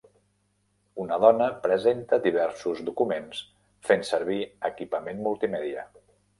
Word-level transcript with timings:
Una 1.03 1.19
dona 1.23 1.49
presenta 1.65 2.19
diversos 2.25 2.81
documents 2.89 3.45
fent 3.91 4.09
servir 4.13 4.41
equipament 4.73 5.25
multimèdia. 5.31 5.89